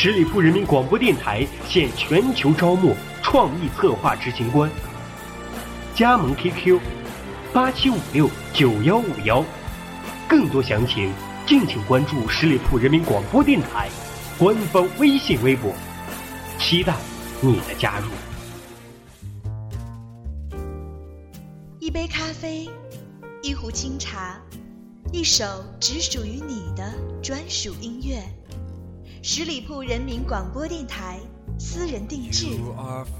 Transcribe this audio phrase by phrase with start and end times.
[0.00, 4.70] 十里铺人民广播电台现全球招募创意策划执行官，
[5.92, 6.78] 加盟 QQ
[7.52, 9.44] 八七五六九幺五幺，
[10.28, 11.12] 更多详情
[11.48, 13.88] 敬请关注十里铺人民广播电台
[14.38, 15.74] 官方微信微博，
[16.60, 16.94] 期待
[17.40, 18.06] 你的加入。
[21.80, 22.70] 一杯咖啡，
[23.42, 24.40] 一壶清茶，
[25.10, 25.44] 一首
[25.80, 28.22] 只属于你的专属音乐。
[29.22, 31.18] 十里铺人民广播电台，
[31.58, 32.46] 私人定制，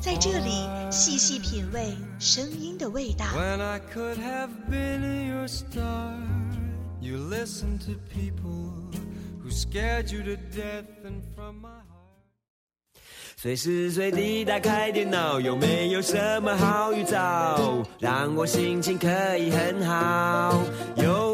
[0.00, 3.26] 在这里细细品味声音的味道。
[13.40, 20.60] 随时随地打开电脑，有没有什么好预兆，让我心情可以很好？
[20.96, 21.27] 有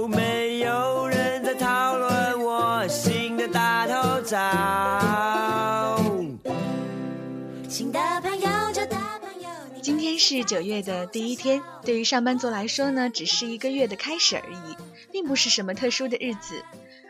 [10.15, 14.77] 天是九月的第一天，对于上班族来说呢，只是一个月的开始而已，
[15.11, 16.63] 并不是什么特殊的日子。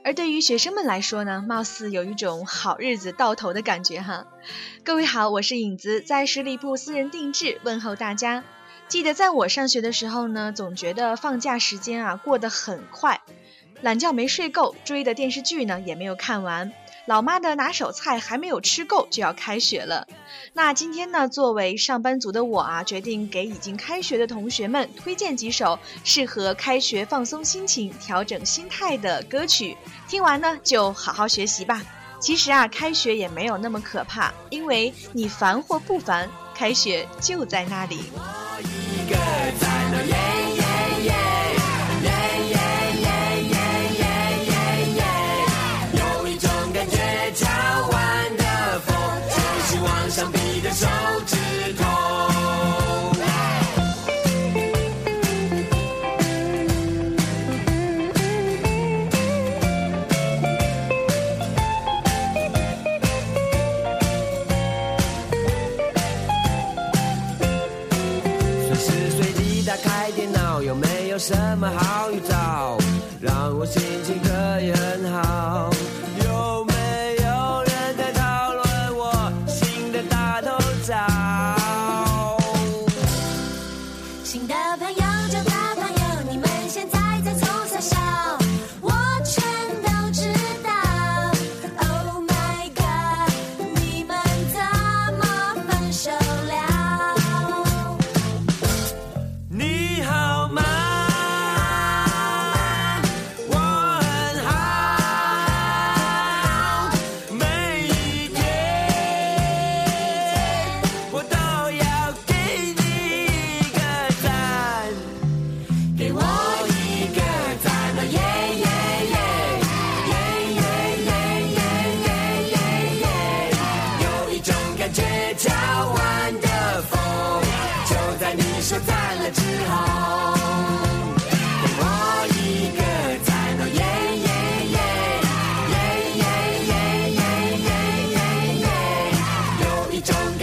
[0.02, 4.26] 而对于学生们来说呢，貌似有一种好日子到头的感觉哈。
[4.84, 8.42] 各位好，我是影子，在十里铺私人定制问候大家。
[8.88, 13.20] 记得在我上学的时候呢，总觉得放假时间啊过得很快，
[13.82, 16.72] 懒觉没睡够，追的电视剧呢也没有看完。
[17.06, 20.06] 老妈的拿手菜还没有吃够就要开学了，
[20.54, 29.76] 那今天呢，作为上班族的我啊，决定给已经开学的同学们推荐几首适合开学放松心情、调整心态的歌曲。
[30.08, 31.82] 听完呢，就好好学习吧。
[32.18, 37.98] 其实啊，开学也没有那么可怕，因为你烦或不烦，开学就在那里。
[38.14, 39.16] 我一个
[39.60, 40.33] 在
[71.14, 72.76] 有什么好预兆，
[73.20, 75.70] 让我心情可以很好？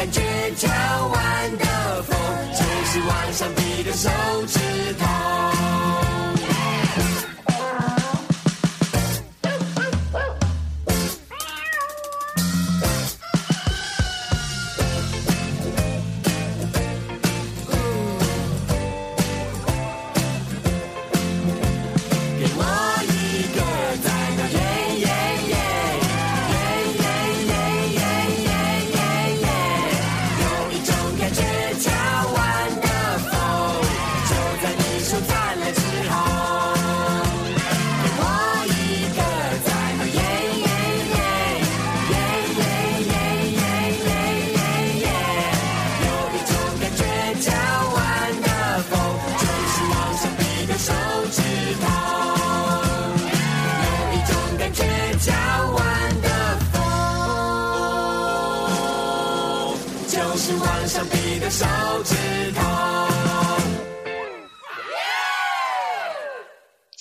[0.02, 0.20] 感觉
[0.58, 2.18] 交完的风
[2.54, 4.10] 就是晚上比着手
[4.48, 4.71] 指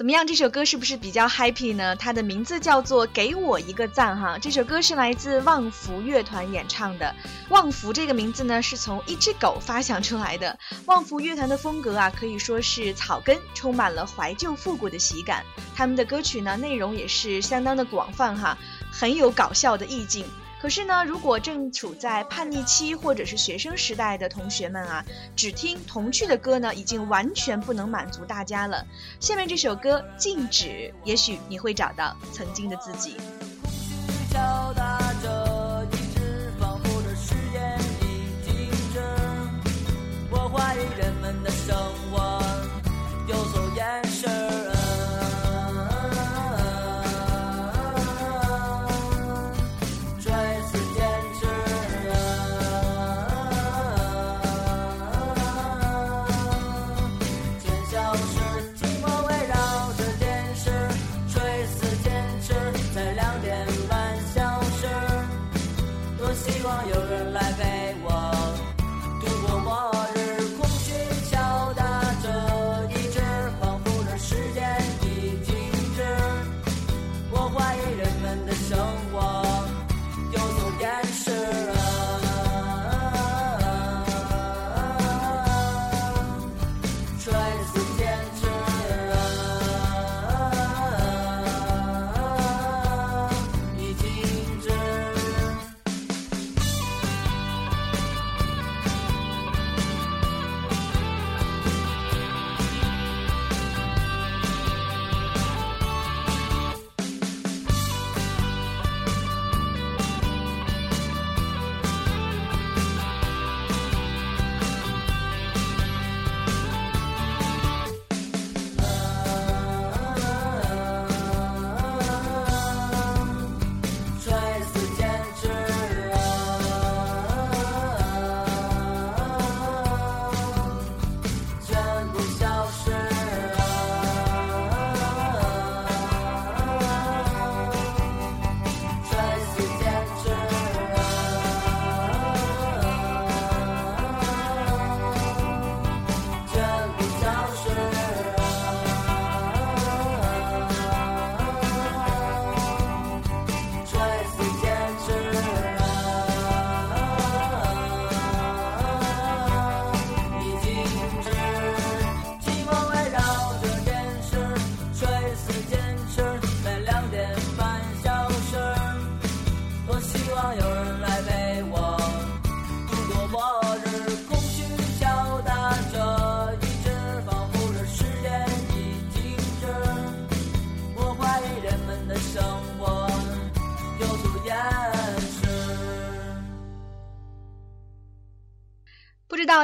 [0.01, 0.27] 怎么样？
[0.27, 1.95] 这首歌是不是比较 happy 呢？
[1.95, 4.39] 它的名字叫做《给我一个赞》哈。
[4.39, 7.15] 这首歌是来自旺福乐团演唱的。
[7.51, 10.59] 旺福这个名字呢，是从一只狗发想出来的。
[10.87, 15.45] 旺福乐团的风格啊，可以说是草根，充满了怀旧复古的喜感。
[15.77, 18.57] 他们的歌曲呢，内容也是相当的广泛哈，
[18.91, 20.25] 很有搞笑的意境。
[20.61, 25.03] 可是呢，如果正处在叛逆期或者是学生时代的同学们啊，
[25.35, 28.85] 只听童趣的歌呢，已经完全不能满足大家了。
[29.21, 30.67] 下面这首歌《静止》，
[31.03, 33.17] 也许你会找到曾经的自己。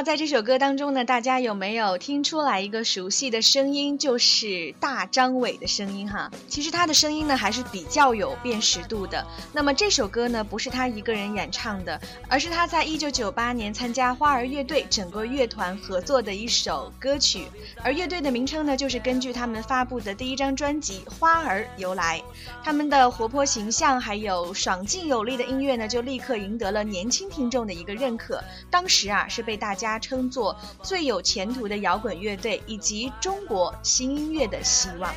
[0.03, 3.97] 在这首歌当中呢，大家有没有听出来一个熟悉的声音？
[3.97, 6.29] 就是大张伟的声音哈。
[6.47, 9.25] 其实他的声音呢还是比较有辨识度的。
[9.53, 11.99] 那么这首歌呢不是他一个人演唱的，
[12.29, 17.47] 而是他在一九九八年参加花儿乐队整个乐团合作的一首歌曲。
[17.83, 22.21] 而乐队的名称呢就是根据他们发布的第一张专辑《花儿》由来。
[22.63, 28.43] 他们的活泼形象还有爽劲有力的音乐呢，就立刻赢得了年轻听众的一个认可。
[28.69, 29.86] 当时啊是被大家。
[29.87, 35.13] 家称作最有前途的摇滚乐队，以及中国新音乐的希望。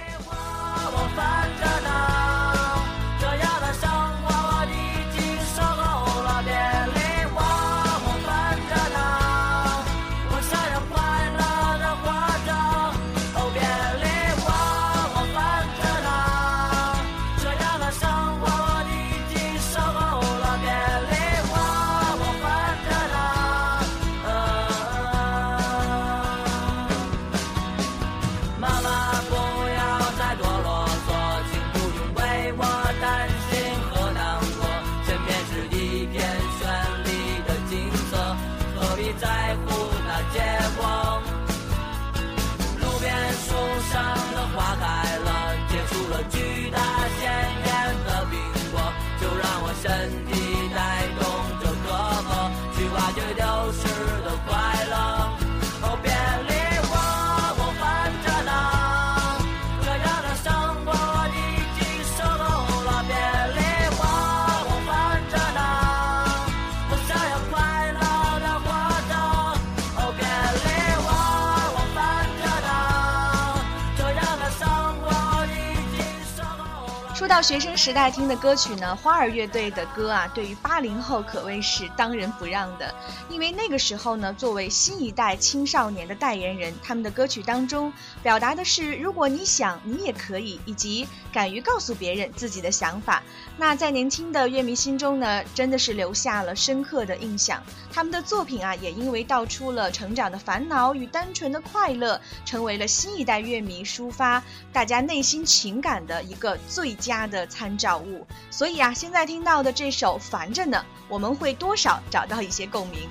[77.31, 82.93] 到学生时代听的歌曲呢，花儿乐队的歌啊，对于八零后可谓是当仁不让的。
[83.29, 93.23] 因为那个时候呢，作为新一代青少年的代言人，他们的歌曲当中表达的是如果你想，你也可以，以及敢于告诉别人自己的想法。
[93.57, 97.63] 那在年轻的乐迷心中呢，真的是留下了深刻的印象。
[97.93, 108.27] 他们的作品啊，也因为道出了成长的烦恼与单纯的快乐，成为了新一代乐迷抒发大家内心情感的一个最佳的参照物。
[108.51, 113.09] 所以啊，现在听到的这首《烦着呢》，我们会多少找到一些共鸣。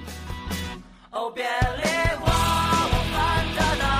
[1.11, 1.89] 哦，别离
[2.21, 3.98] 我，我烦着呢。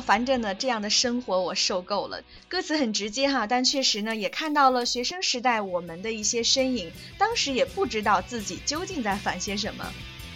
[0.00, 0.54] 烦着呢。
[0.54, 2.22] 这样的生活我受够了。
[2.48, 6.90] 歌词很直接哈，但确实呢，也看到了学生时代我们的一些身影。
[7.18, 9.84] 当时也不知道自己究竟在烦些什么。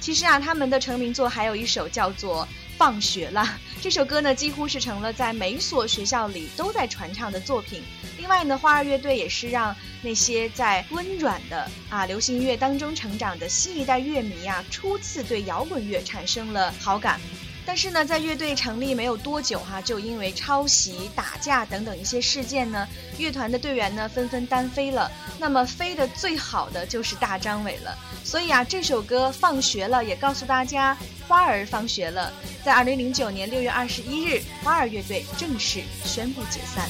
[0.00, 3.40] 其实啊，他们的成名作还有一首叫做《放学了》。
[3.80, 7.82] 这首歌呢，几乎是成了在每所学校里都在传唱的作品。
[8.18, 17.18] 另外呢，花儿乐队也是让那些在温软的啊流行音乐当中成长的新一代乐迷啊，初次对摇滚乐产生了好感。
[17.66, 22.86] 但是呢，在乐队成立没有多久哈、就因为抄袭、打架等等一些事件呢，
[23.18, 25.10] 乐团的队员呢纷纷单飞了。
[25.38, 27.96] 那么飞的最好的就是大张伟了。
[28.22, 32.32] 所以啊，这首歌《放学了》也告诉大家，花儿放学了。
[32.64, 36.88] 在二零零九年六月二十一日，花儿乐队正式宣布解散。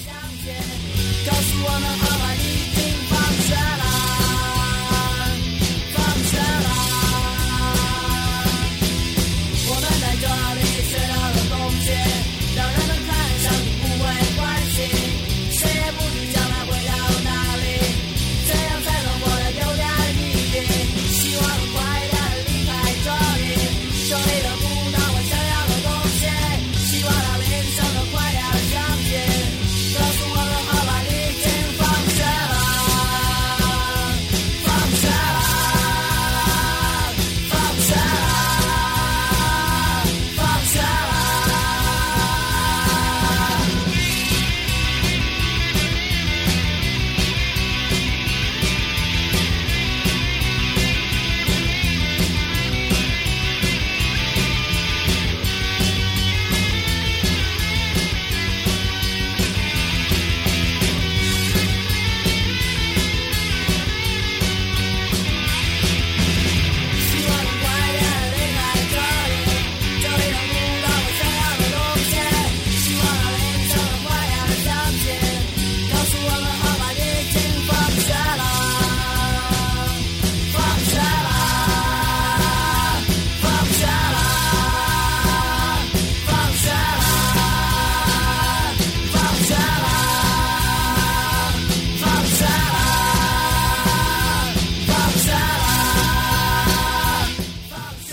[1.26, 2.33] 告诉我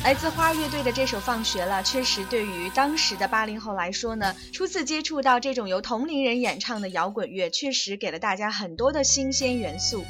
[0.04, 10.04] 来自花儿乐队的这首《放学了》，确实对于当时的八零后来说呢，初次接触到这种由同龄人演唱的摇滚乐，确实给了大家很多的新鲜元素。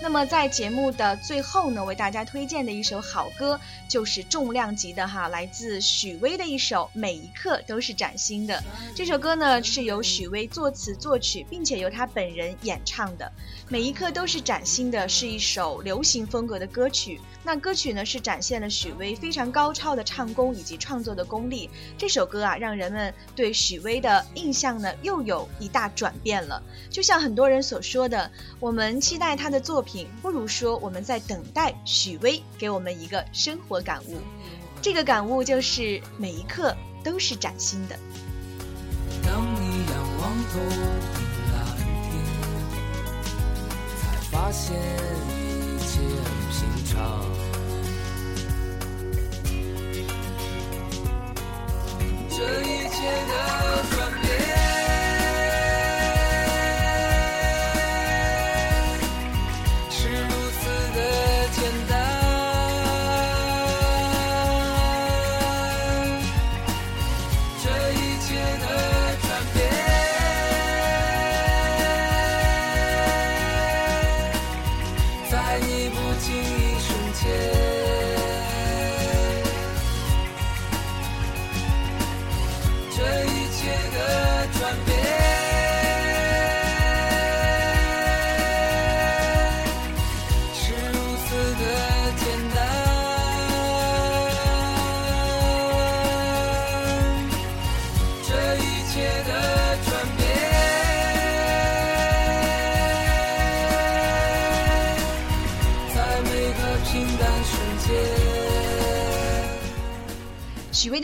[0.00, 8.54] 那么在节目的最后呢，为大家推荐的一首好歌就是重量级的哈，来自许巍的一首《每一刻都是崭新的》。
[8.94, 13.30] 这首歌呢是由许巍作词作曲，并且由他本人演唱的。
[13.68, 17.20] 每一刻都是崭新的，是一首流行风格的歌曲。
[17.42, 21.68] 那歌曲呢是展现了许巍非常高超的唱功以及创作的功力。
[21.96, 26.62] 这首歌啊，让人们对许巍的印象呢又有一大转变了。
[26.88, 34.18] 就像很多人所说的，我们期待他的作品，品不如说我们在等待许巍给我们一个生活感悟。
[34.82, 37.98] 这个感悟就是每一刻都是崭新的。
[39.24, 41.56] 当你仰望头顶蓝
[42.04, 42.20] 天，
[43.96, 44.76] 才发现
[45.26, 45.88] 一切
[46.52, 46.94] 平常。
[52.28, 53.32] 这一切的
[53.96, 53.96] 转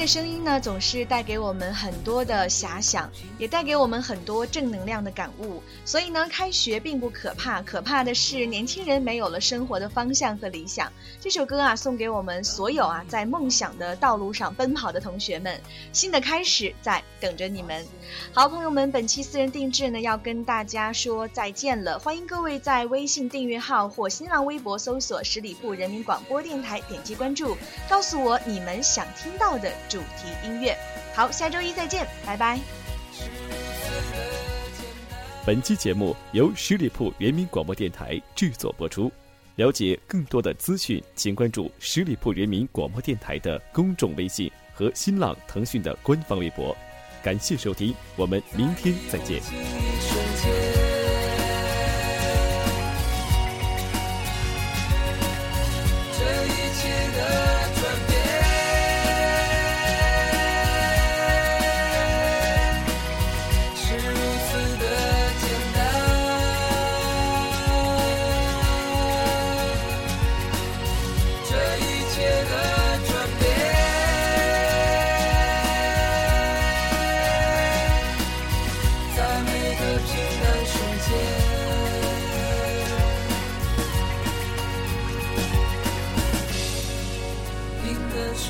[0.05, 5.63] 的声音呢，总是带给我们很多的遐想，也带给我们很多正能量的感悟。
[5.83, 10.93] 所以呢，开学并不可怕，可怕的是年轻人没有了生活的方向和理想。
[11.23, 15.59] 这首歌啊，送给我们所有啊在梦想的道路上奔跑的同学们，
[15.91, 17.83] 新的开始在等着你们。
[18.35, 27.57] 好，朋友们，本期私人定制呢要跟大家说再见了，欢迎各位在微信订阅号或新浪微博搜索十里铺人民广播电台，点击关注，
[27.89, 30.77] 告诉我你们想听到的主题音乐。
[31.15, 32.59] 好，下周一再见，拜拜。
[35.47, 39.13] 本期节目由十里铺人民广播电台制作播出。
[39.55, 46.77] 了解更多的资讯，请关注十里铺人民广播电台的公众微信和新浪、腾讯的官方微博。
[47.23, 49.41] 感谢收听，我们明天再见。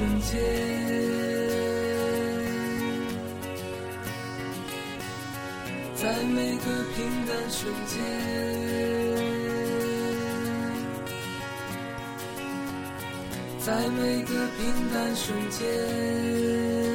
[0.05, 0.39] 瞬间，
[5.95, 7.97] 在每个平淡瞬间，
[13.59, 16.94] 在每个平淡瞬间。